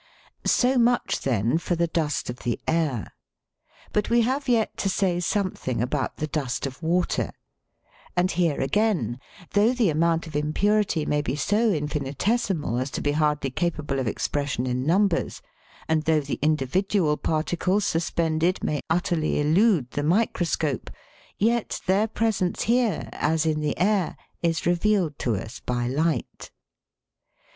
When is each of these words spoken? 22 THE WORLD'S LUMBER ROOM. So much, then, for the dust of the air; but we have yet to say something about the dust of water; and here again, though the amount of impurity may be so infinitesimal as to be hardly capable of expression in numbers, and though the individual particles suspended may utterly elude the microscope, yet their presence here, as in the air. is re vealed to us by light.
22 0.01 0.01
THE 0.01 0.07
WORLD'S 0.07 0.63
LUMBER 0.63 0.77
ROOM. 0.77 0.81
So 0.81 0.91
much, 0.91 1.19
then, 1.51 1.57
for 1.59 1.75
the 1.75 1.85
dust 1.87 2.29
of 2.31 2.37
the 2.39 2.59
air; 2.67 3.13
but 3.93 4.09
we 4.09 4.21
have 4.21 4.49
yet 4.49 4.75
to 4.77 4.89
say 4.89 5.19
something 5.19 5.79
about 5.79 6.17
the 6.17 6.25
dust 6.25 6.65
of 6.65 6.81
water; 6.81 7.29
and 8.17 8.31
here 8.31 8.59
again, 8.61 9.19
though 9.51 9.73
the 9.73 9.91
amount 9.91 10.25
of 10.25 10.35
impurity 10.35 11.05
may 11.05 11.21
be 11.21 11.35
so 11.35 11.69
infinitesimal 11.71 12.79
as 12.79 12.89
to 12.89 13.01
be 13.01 13.11
hardly 13.11 13.51
capable 13.51 13.99
of 13.99 14.07
expression 14.07 14.65
in 14.65 14.87
numbers, 14.87 15.39
and 15.87 16.05
though 16.05 16.19
the 16.21 16.39
individual 16.41 17.15
particles 17.15 17.85
suspended 17.85 18.63
may 18.63 18.81
utterly 18.89 19.39
elude 19.39 19.91
the 19.91 20.01
microscope, 20.01 20.89
yet 21.37 21.79
their 21.85 22.07
presence 22.07 22.63
here, 22.63 23.07
as 23.13 23.45
in 23.45 23.59
the 23.59 23.77
air. 23.77 24.17
is 24.41 24.65
re 24.65 24.73
vealed 24.73 25.15
to 25.19 25.35
us 25.35 25.59
by 25.59 25.87
light. 25.87 26.49